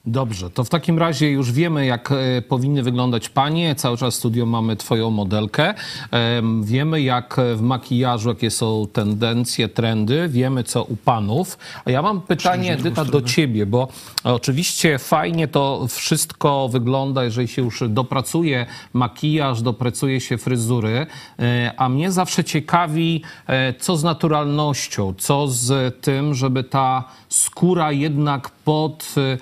[0.06, 3.74] Dobrze, to w takim razie już wiemy, jak e, powinny wyglądać panie.
[3.74, 5.74] Cały czas w studio mamy twoją modelkę.
[6.11, 10.28] Em, Wiemy, jak e, w makijażu, jakie są tendencje, trendy.
[10.28, 11.58] Wiemy, co u panów.
[11.84, 13.88] A ja mam pytanie, Edyta, do ciebie, bo
[14.24, 21.06] oczywiście fajnie to wszystko wygląda, jeżeli się już dopracuje makijaż, dopracuje się fryzury,
[21.38, 27.92] e, a mnie zawsze ciekawi, e, co z naturalnością, co z tym, żeby ta skóra
[27.92, 29.38] jednak pod e,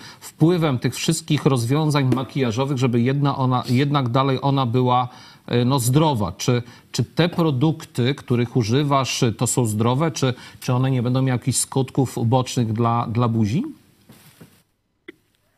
[0.57, 5.09] wpływem tych wszystkich rozwiązań makijażowych, żeby jedna ona, jednak dalej ona była
[5.47, 6.33] e, no, zdrowa.
[6.33, 11.39] Czy, czy te produkty, których używasz, to są zdrowe, czy, czy one nie będą miały
[11.39, 13.65] jakichś skutków ubocznych dla, dla buzi?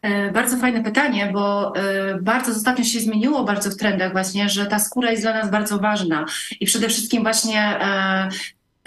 [0.03, 4.67] E, Bardzo fajne pytanie, bo e, bardzo ostatnio się zmieniło bardzo w trendach właśnie, że
[4.67, 6.27] ta skóra jest dla nas bardzo ważna
[6.61, 7.79] i przede wszystkim właśnie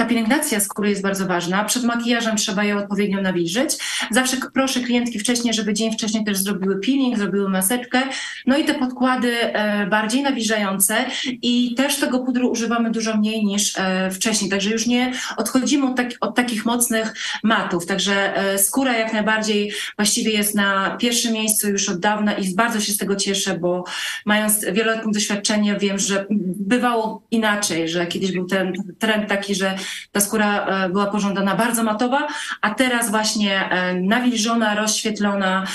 [0.01, 1.63] ta pielęgnacja skóry jest bardzo ważna.
[1.63, 3.71] Przed makijażem trzeba ją odpowiednio nawilżyć.
[4.11, 8.01] Zawsze proszę klientki wcześniej, żeby dzień wcześniej też zrobiły peeling, zrobiły maseczkę.
[8.47, 10.95] No i te podkłady e, bardziej nawilżające
[11.41, 14.51] i też tego pudru używamy dużo mniej niż e, wcześniej.
[14.51, 17.85] Także już nie odchodzimy od, tak, od takich mocnych matów.
[17.85, 22.79] Także e, skóra jak najbardziej właściwie jest na pierwszym miejscu już od dawna i bardzo
[22.79, 23.83] się z tego cieszę, bo
[24.25, 26.25] mając wieloletnie doświadczenie wiem, że
[26.59, 29.77] bywało inaczej, że kiedyś był ten trend taki, że
[30.11, 32.27] ta skóra e, była pożądana bardzo matowa,
[32.61, 35.67] a teraz właśnie e, nawilżona, rozświetlona,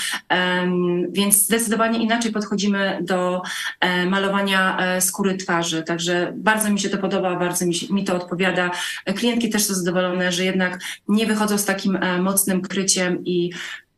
[1.09, 3.41] więc zdecydowanie inaczej podchodzimy do
[3.79, 5.83] e, malowania skóry twarzy.
[5.83, 8.71] Także bardzo mi się to podoba, bardzo mi, mi to odpowiada.
[9.15, 13.51] Klientki też są zadowolone, że jednak nie wychodzą z takim mocnym kryciem i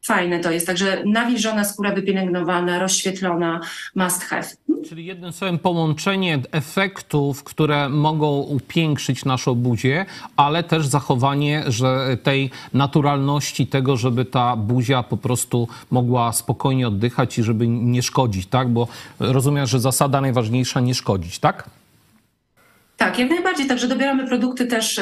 [0.09, 0.67] fajne to jest.
[0.67, 3.59] Także nawilżona skóra wypielęgnowana, rozświetlona,
[3.95, 4.47] must have.
[4.89, 12.49] Czyli jednym słowem połączenie efektów, które mogą upiększyć naszą buzię, ale też zachowanie że tej
[12.73, 18.69] naturalności tego, żeby ta buzia po prostu mogła spokojnie oddychać i żeby nie szkodzić, tak?
[18.69, 18.87] Bo
[19.19, 21.69] rozumiem, że zasada najważniejsza nie szkodzić, tak?
[22.99, 23.67] Tak, jak najbardziej.
[23.67, 25.01] Także dobieramy produkty też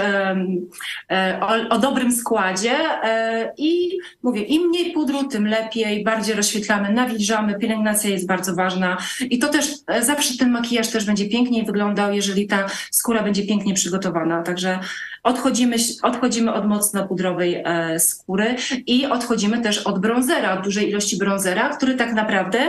[1.41, 7.59] o, o dobrym składzie e, i mówię, im mniej pudru, tym lepiej, bardziej rozświetlamy, nawilżamy,
[7.59, 12.13] pielęgnacja jest bardzo ważna i to też e, zawsze ten makijaż też będzie piękniej wyglądał,
[12.13, 14.43] jeżeli ta skóra będzie pięknie przygotowana.
[14.43, 14.79] Także
[15.23, 18.55] odchodzimy, odchodzimy od mocno pudrowej e, skóry
[18.87, 22.59] i odchodzimy też od brązera, od dużej ilości brązera, który tak naprawdę,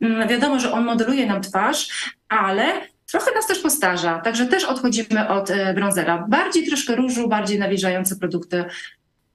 [0.00, 2.64] mm, wiadomo, że on modeluje nam twarz, ale
[3.10, 6.26] trochę nas też postarza, także też odchodzimy od e, brązera.
[6.28, 8.64] Bardziej troszkę różu, bardziej nawilżające produkty.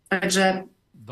[0.10, 0.64] Także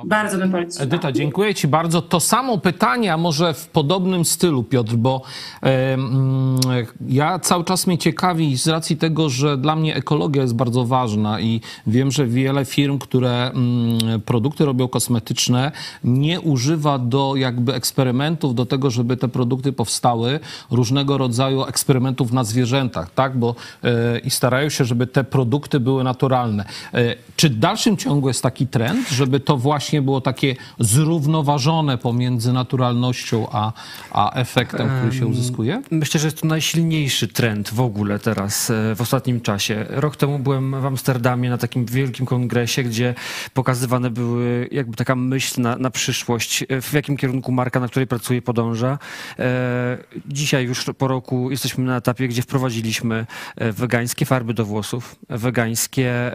[0.05, 0.83] bardzo bym poleciła.
[0.83, 2.01] Edyta, dziękuję Ci bardzo.
[2.01, 5.21] To samo pytanie, a może w podobnym stylu, Piotr, bo
[5.61, 6.59] mm,
[7.07, 11.39] ja cały czas mnie ciekawi z racji tego, że dla mnie ekologia jest bardzo ważna
[11.39, 15.71] i wiem, że wiele firm, które mm, produkty robią kosmetyczne,
[16.03, 20.39] nie używa do jakby eksperymentów, do tego, żeby te produkty powstały,
[20.71, 23.37] różnego rodzaju eksperymentów na zwierzętach, tak?
[23.37, 26.65] Bo e, i starają się, żeby te produkty były naturalne.
[26.93, 32.53] E, czy w dalszym ciągu jest taki trend, żeby to właśnie było takie zrównoważone pomiędzy
[32.53, 33.73] naturalnością a,
[34.11, 35.81] a efektem, który się uzyskuje?
[35.91, 39.85] Myślę, że jest to najsilniejszy trend w ogóle teraz, e, w ostatnim czasie.
[39.89, 43.15] Rok temu byłem w Amsterdamie na takim wielkim kongresie, gdzie
[43.53, 48.07] pokazywane były jakby taka myśl na, na przyszłość, e, w jakim kierunku marka, na której
[48.07, 48.99] pracuję, podąża.
[49.39, 53.25] E, Dzisiaj już po roku jesteśmy na etapie, gdzie wprowadziliśmy
[53.57, 56.31] wegańskie farby do włosów, wegańskie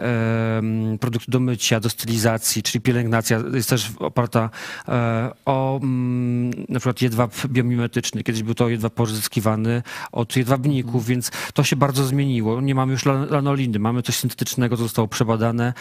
[0.99, 4.49] produkty do mycia, do stylizacji, czyli pielęgnacja jest też oparta
[4.87, 8.23] e, o mm, na przykład jedwab biomimetyczny.
[8.23, 12.61] Kiedyś był to jedwab pozyskiwany od jedwabników, więc to się bardzo zmieniło.
[12.61, 15.73] Nie mamy już lan- lanoliny, mamy coś syntetycznego, co zostało przebadane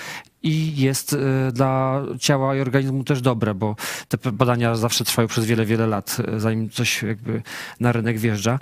[0.43, 3.77] i jest e, dla ciała i organizmu też dobre, bo
[4.09, 7.43] te badania zawsze trwają przez wiele, wiele lat, e, zanim coś jakby
[7.81, 8.59] na rynek wjeżdża.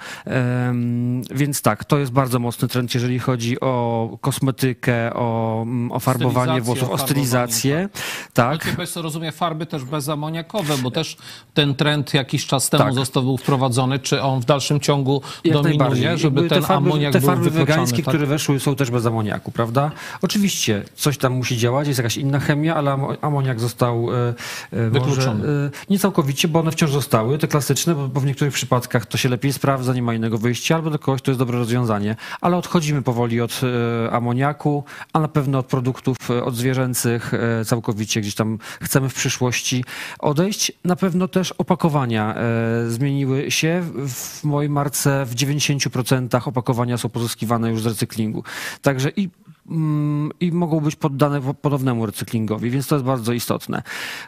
[1.31, 6.91] Więc tak, to jest bardzo mocny trend, jeżeli chodzi o kosmetykę, o, o farbowanie włosów,
[6.91, 7.89] o stylizację.
[8.33, 8.65] Tak.
[8.65, 8.77] Tak.
[8.77, 11.17] bez, rozumiem, farby też bezamoniakowe, bo też
[11.55, 12.95] ten trend jakiś czas temu Tak.
[12.95, 13.99] został był wprowadzony.
[13.99, 17.29] Czy on w dalszym ciągu Jak dominuje, żeby Jakby ten te farby, amoniak te był
[17.29, 18.15] farby wegańskie, tak?
[18.15, 19.91] które weszły, są też bez amoniaku, prawda?
[20.23, 24.35] Oczywiście coś tam musi działać, jest jakaś inna chemia, ale amo- amoniak został e,
[24.73, 25.39] e, Wykluczony.
[25.39, 29.29] Może, nie całkowicie, bo one wciąż zostały, te klasyczne, bo, w niektórych przypadkach to się
[29.29, 32.17] lepiej sprawdza, nie ma innego wyjścia, albo dla kogoś to jest dobre rozwiązanie.
[32.41, 33.61] Ale odchodzimy powoli od
[34.07, 37.33] e, amoniaku, a na pewno od produktów odzwierzęcych
[37.65, 39.85] całkowicie gdzieś tam chcemy w przyszłości
[40.19, 40.73] odejść.
[40.85, 42.35] Na pewno też opakowania
[42.89, 43.83] zmieniły się.
[44.09, 48.45] W mojej marce w 90% opakowania są pozyskiwane już z recyklingu.
[48.83, 49.29] Także i
[49.71, 53.83] mm, i mogą być poddane po- ponownemu recyklingowi, więc to jest bardzo istotne.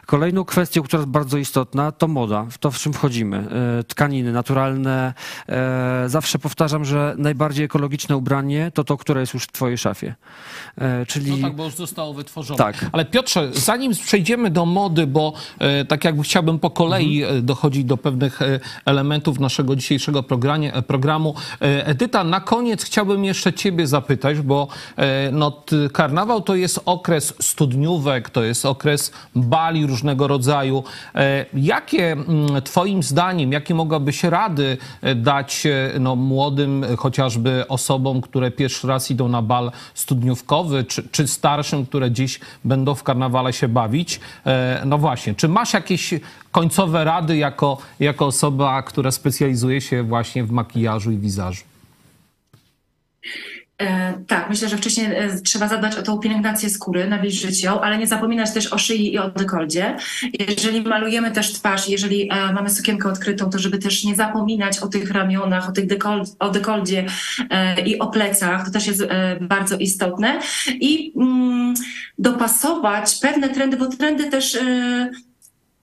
[0.05, 3.37] Kolejną kwestią, która jest bardzo istotna, to moda, w to w czym wchodzimy.
[3.79, 5.13] E, Tkaniny naturalne.
[5.49, 10.15] E, Zawsze powtarzam, że najbardziej ekologiczne ubranie to to, które jest już w twojej szafie.
[10.77, 12.57] E, Czyli No tak, bo już zostało wytworzone.
[12.57, 12.85] Tak.
[12.91, 15.33] Ale Piotrze, zanim przejdziemy do mody, bo
[15.87, 17.45] tak jakby chciałbym po kolei Mhm.
[17.45, 18.39] dochodzić do pewnych
[18.85, 20.23] elementów naszego dzisiejszego
[20.87, 21.35] programu.
[21.59, 24.67] Edyta, na koniec chciałbym jeszcze ciebie zapytać, bo
[25.31, 25.63] no,
[25.93, 30.83] karnawał to jest okres studniówek, to jest okres bali różnego rodzaju.
[31.15, 38.21] E, Jakie mm, twoim zdaniem, jakie mogłabyś rady e, dać e, no, młodym chociażby osobom,
[38.21, 43.53] które pierwszy raz idą na bal studniówkowy, czy, czy starszym, które dziś będą w karnawale
[43.53, 44.19] się bawić?
[44.85, 46.13] No właśnie, czy masz jakieś
[46.51, 51.63] końcowe rady jako, jako osoba, która specjalizuje się właśnie w makijażu i wizażu?
[53.79, 57.97] E, Tak, myślę, że wcześniej e, trzeba zadbać o tą pielęgnację skóry, nawilżyć ją, ale
[57.97, 59.97] nie zapominać też o szyi i o dekoldzie.
[60.49, 64.87] Jeżeli malujemy też twarz, jeżeli e, mamy sukienkę odkrytą, to żeby też nie zapominać o
[64.87, 67.05] tych ramionach, o, tych dekol, o dekoldzie
[67.85, 69.03] i o plecach, to też jest
[69.41, 70.39] bardzo istotne.
[70.79, 71.73] I mm,
[72.17, 74.57] dopasować pewne trendy, bo trendy też...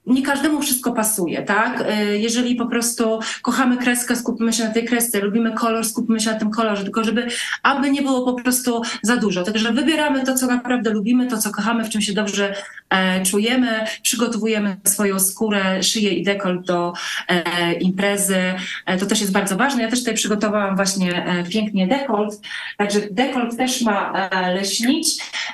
[0.07, 1.81] Nie każdemu wszystko pasuje, tak?
[1.81, 6.31] Y, Jeżeli po prostu kochamy kreskę, skupmy się na tej kresce, lubimy kolor, skupmy się
[6.33, 7.27] na tym kolorze, tylko żeby,
[7.63, 9.43] aby nie było po prostu za dużo.
[9.43, 12.55] Także wybieramy to, co naprawdę lubimy, to, co kochamy, w czym się dobrze
[12.91, 16.93] e, czujemy, przygotowujemy swoją skórę, szyję i dekolt do
[17.29, 18.55] e, imprezy.
[18.87, 19.83] E, to też jest bardzo ważne.
[19.83, 22.41] Ja też tutaj przygotowałam właśnie e, pięknie dekolt,
[22.77, 25.09] także dekolt też ma e, leśnić.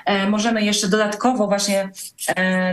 [0.07, 1.89] E, możemy jeszcze dodatkowo właśnie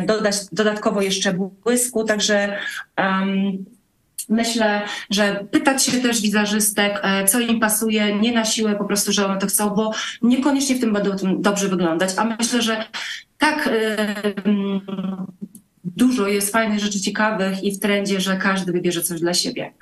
[0.08, 1.34] dodać dodatkowo jeszcze
[1.70, 2.58] błysku, także
[2.98, 3.66] um,
[4.30, 9.12] myślę, że pytać się też wizerzystek, e, co im pasuje, nie na siłę po prostu,
[9.12, 12.84] że one to chcą, bo niekoniecznie w tym będą dobrze wyglądać, a myślę, że
[13.38, 13.70] tak
[14.44, 14.82] mm,
[15.84, 19.74] dużo jest fajnych rzeczy ciekawych i w trendzie, że każdy wybierze coś dla siebie.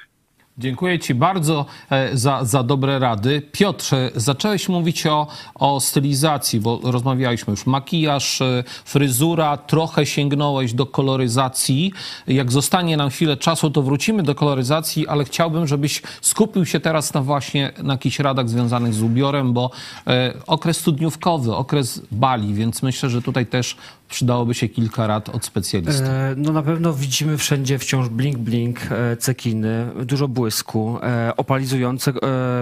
[0.59, 3.41] Dziękuję Ci bardzo e, za, za dobre rady.
[3.51, 10.85] Piotrze, zacząłeś mówić o, o stylizacji, bo rozmawialiśmy już makijaż, e, fryzura, trochę sięgnąłeś do
[10.85, 11.93] koloryzacji.
[12.27, 17.13] Jak zostanie nam chwilę czasu, to wrócimy do koloryzacji, ale chciałbym, żebyś skupił się teraz
[17.13, 19.71] na właśnie na jakichś radach związanych z ubiorem, bo
[20.07, 25.45] e, okres studniówkowy, okres bali, więc myślę, że tutaj też przydałoby się kilka rad od
[25.45, 26.03] specjalisty.
[26.05, 32.13] E, No na pewno widzimy wszędzie wciąż blink blink, e, cekiny, dużo błysku, e, opalizujące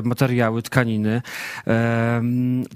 [0.04, 1.22] materiały, tkaniny.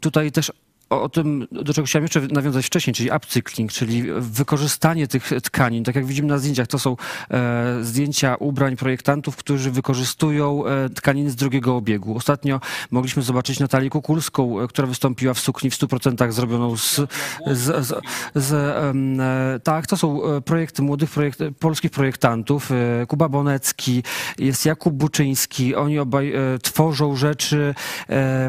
[0.01, 0.51] Tutaj też
[0.89, 5.83] o, tym, do czego chciałem jeszcze nawiązać wcześniej, czyli upcykling, czyli wykorzystanie tych tkanin.
[5.83, 6.97] Tak jak widzimy na zdjęciach, to są
[7.31, 12.17] e, zdjęcia ubrań projektantów, którzy wykorzystują e, tkaniny z drugiego obiegu.
[12.17, 17.01] Ostatnio mogliśmy zobaczyć Natalię Kukulską, e, która wystąpiła w sukni w 100% zrobioną z...
[17.47, 18.01] z, z,
[18.35, 22.69] z tak, to są projekty młodych projekt, polskich projektantów.
[23.07, 24.03] Kuba Bonecki,
[24.39, 25.75] jest Jakub Buczyński.
[25.75, 27.75] Oni obaj tworzą rzeczy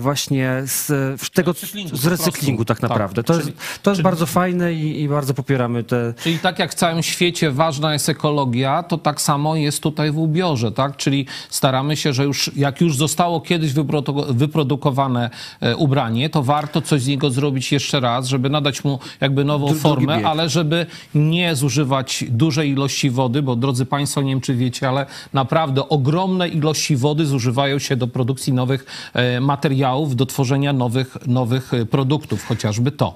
[0.00, 0.86] właśnie z,
[1.22, 1.54] z tego,
[1.92, 3.22] z recyklingu tak Tak, naprawdę.
[3.22, 6.14] To, czyli- jest, to jest czyli- bardzo fajne i, i bardzo popieramy te...
[6.22, 10.18] Czyli tak jak w całym świecie ważna jest ekologia, to tak samo jest tutaj w
[10.18, 10.96] ubiorze, tak?
[10.96, 16.82] Czyli staramy się, że już jak już zostało kiedyś wyprodu- wyprodukowane e, ubranie, to warto
[16.82, 20.26] coś z niego zrobić jeszcze raz, żeby nadać mu jakby nową formę, bieg.
[20.26, 25.06] ale żeby nie zużywać dużej ilości wody, bo drodzy Państwo, nie wiem czy wiecie, ale
[25.32, 31.74] naprawdę ogromne ilości wody zużywają się do produkcji nowych e, materiałów, do tworzenia nowych, nowych
[31.74, 31.86] e,
[32.20, 33.14] produktów, chociażby to.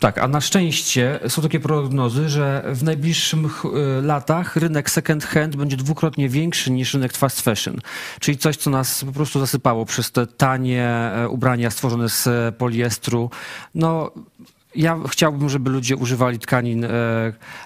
[0.00, 5.56] Tak, a na szczęście są takie prognozy, że w najbliższych y, latach rynek second hand
[5.56, 7.76] będzie dwukrotnie większy niż rynek fast fashion.
[8.20, 12.52] Czyli coś, co nas po prostu zasypało przez te tanie e, ubrania stworzone z e,
[12.52, 13.30] poliestru.
[13.74, 14.10] No,
[14.74, 16.88] ja chciałbym, żeby ludzie używali tkanin e,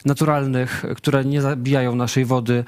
[0.05, 2.65] naturalnych, które nie zabijają naszej wody.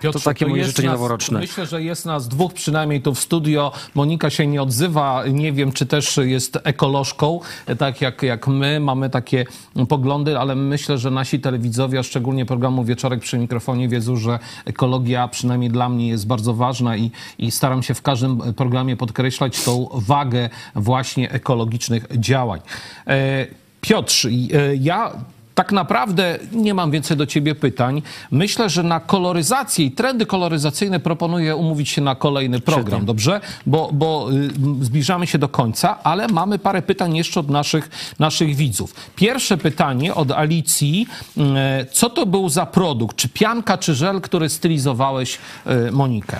[0.00, 1.40] Piotrze, takie moje jest życzenie nas- noworoczne.
[1.40, 3.72] Myślę, że jest nas dwóch przynajmniej tu w studio.
[3.94, 5.24] Monika się nie odzywa.
[5.32, 7.40] Nie wiem, czy też jest ekolożką,
[7.78, 8.80] tak jak, jak my.
[8.80, 9.44] Mamy takie
[9.88, 15.28] poglądy, ale myślę, że nasi telewidzowie, a szczególnie programu Wieczorek przy mikrofonie wiedzą, że ekologia
[15.28, 19.88] przynajmniej dla mnie jest bardzo ważna i, i staram się w każdym programie podkreślać tą
[19.92, 22.60] wagę właśnie ekologicznych działań.
[23.06, 23.46] E,
[23.80, 24.32] Piotrze, e,
[24.76, 25.12] ja
[25.54, 28.02] tak naprawdę nie mam więcej do ciebie pytań.
[28.30, 33.06] Myślę, że na koloryzację i trendy koloryzacyjne proponuję umówić się na kolejny program, Świetnie.
[33.06, 33.40] dobrze?
[33.66, 34.28] Bo, bo
[34.80, 38.94] y, zbliżamy się do końca, ale mamy parę pytań jeszcze od naszych, naszych widzów.
[39.16, 41.06] Pierwsze pytanie od Alicji.
[41.36, 41.40] Y,
[41.92, 43.16] Co to był za produkt?
[43.16, 45.38] Czy pianka, czy żel, który stylizowałeś
[45.88, 46.36] y, Monikę?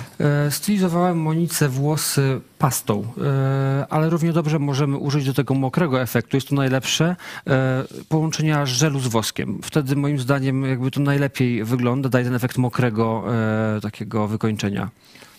[0.47, 6.37] E, Stylizowałem Monice włosy pastą, e, ale równie dobrze możemy użyć do tego mokrego efektu.
[6.37, 7.15] Jest to najlepsze
[7.47, 9.59] e, połączenia żelu z woskiem.
[9.63, 13.23] Wtedy moim zdaniem jakby to najlepiej wygląda, daje ten efekt mokrego
[13.77, 14.89] e, takiego wykończenia.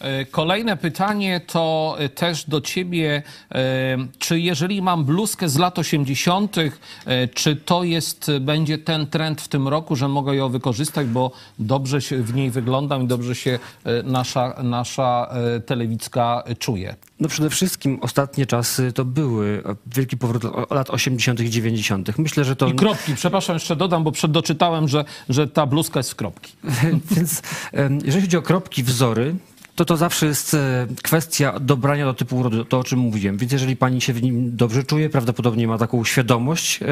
[0.02, 3.22] E, Kolejne pytanie to e, też do ciebie.
[3.54, 9.40] e, Czy jeżeli mam bluzkę z lat 80., e, czy to jest, będzie ten trend
[9.40, 13.34] w tym roku, że mogę ją wykorzystać, bo dobrze się w niej wyglądam i dobrze
[13.34, 13.58] się
[14.04, 15.34] nasza, nasza
[15.66, 16.96] telewizka czuje?
[17.20, 21.40] No przede wszystkim ostatnie czasy to były wielki powrót lat 80.
[21.40, 22.18] i 90.
[22.18, 22.66] Myślę, że to...
[22.68, 26.52] I kropki, przepraszam, jeszcze dodam, bo przeddoczytałem, że, że ta bluzka jest w kropki.
[27.16, 27.42] Więc
[28.04, 29.34] jeżeli chodzi o kropki, wzory,
[29.76, 33.36] to to zawsze jest e, kwestia dobrania do typu urody, to o czym mówiłem.
[33.36, 36.86] Więc jeżeli pani się w nim dobrze czuje, prawdopodobnie ma taką świadomość e,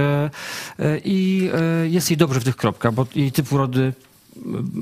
[0.78, 1.50] e, i
[1.84, 3.92] jest jej dobrze w tych kropkach, bo jej typ urody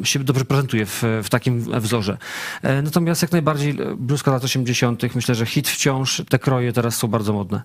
[0.05, 2.19] się dobrze prezentuje w, w takim wzorze.
[2.83, 5.15] Natomiast jak najbardziej bluzka lat 80.
[5.15, 7.63] myślę, że hit wciąż, te kroje teraz są bardzo modne.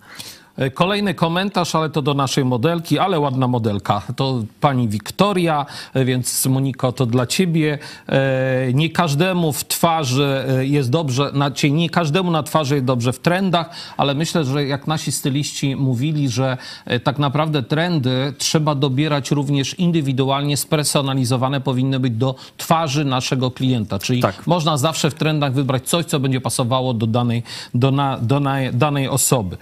[0.58, 4.02] E, Kolejny komentarz, ale to do naszej modelki, ale ładna modelka.
[4.16, 7.78] To pani Wiktoria, e, więc Moniko, to dla ciebie.
[8.10, 13.20] E, Nie każdemu w twarzy jest dobrze, znaczy nie każdemu na twarzy jest dobrze w
[13.20, 16.58] trendach, ale myślę, że jak nasi styliści mówili, że
[17.04, 24.00] tak naprawdę trendy trzeba dobierać również indywidualnie, spersonalizowane powinny być do twarzy naszego klienta.
[24.00, 24.48] Czyli Tak.
[24.48, 27.44] można zawsze w trendach wybrać coś, co będzie pasowało do danej,
[27.74, 29.58] do na, do na, danej osoby.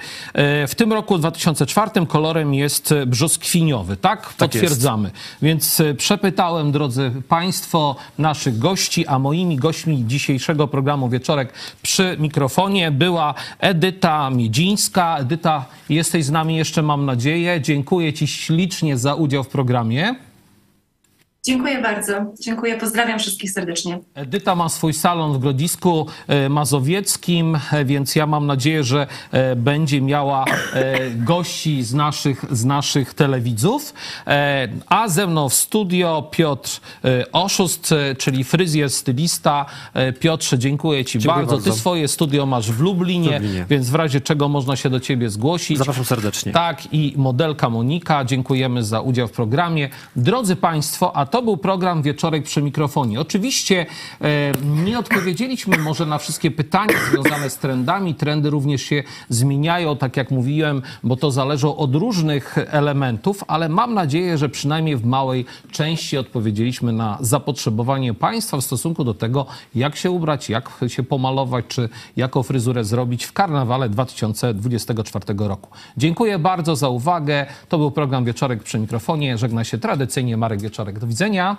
[0.67, 4.21] W tym roku 2004 kolorem jest e, brzoskwiniowy, tak?
[4.21, 4.39] Tak jest.
[4.39, 5.11] Potwierdzamy.
[5.41, 12.91] Więc e, przepytałem, drodzy Państwo, naszych gości, a moimi gośćmi dzisiejszego programu Wieczorek przy mikrofonie
[12.91, 15.17] była Edyta Miedzińska.
[15.17, 17.61] Edyta, jesteś z nami jeszcze, mam nadzieję.
[17.61, 20.15] Dziękuję Ci ślicznie za udział w programie.
[21.45, 22.13] Dziękuję bardzo.
[22.41, 22.77] Dziękuję.
[22.77, 23.99] Pozdrawiam wszystkich serdecznie.
[24.15, 29.55] Edyta ma swój salon w Grodzisku e, Mazowieckim, e, więc ja mam nadzieję, że e,
[29.55, 30.45] będzie miała
[31.15, 33.93] gości z naszych, z naszych telewidzów.
[34.89, 36.79] A ze mną w studio Piotr
[37.31, 39.65] Oszust, czyli fryzjer, stylista.
[40.19, 41.55] Piotrze, dziękuję Ci Dziękuję bardzo.
[41.55, 41.71] bardzo.
[41.71, 43.65] Ty swoje studio masz w Lublinie, W Lublinie.
[43.69, 45.77] więc w razie czego można się do Ciebie zgłosić.
[45.77, 46.51] Zapraszam serdecznie.
[46.51, 48.25] Tak, i modelka Monika.
[48.25, 49.89] Dziękujemy za udział w programie.
[50.15, 53.21] Drodzy Państwo, a to był program Wieczorek przy mikrofonie.
[53.21, 53.85] Oczywiście
[54.21, 54.51] e,
[54.85, 58.15] nie odpowiedzieliśmy może na wszystkie pytania związane z trendami.
[58.15, 63.93] Trendy również się zmieniają, tak jak mówiłem, bo to zależy od różnych elementów, ale mam
[63.93, 69.95] nadzieję, że przynajmniej w małej części odpowiedzieliśmy na zapotrzebowanie Państwa w stosunku do tego, jak
[69.95, 75.69] się ubrać, jak się pomalować, czy jaką fryzurę zrobić w karnawale 2024 roku.
[75.97, 77.45] Dziękuję bardzo za uwagę.
[77.69, 79.37] To był program Wieczorek przy mikrofonie.
[79.37, 80.99] Żegna się tradycyjnie Marek Wieczorek.
[80.99, 81.20] Do widzenia.
[81.21, 81.55] 真娘。